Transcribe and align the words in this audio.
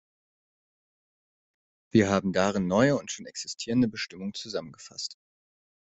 Wir 1.93 2.09
haben 2.09 2.33
darin 2.33 2.65
neue 2.65 2.97
und 2.97 3.11
schon 3.11 3.27
existierende 3.27 3.87
Bestimmungen 3.87 4.33
zusammengefasst. 4.33 5.15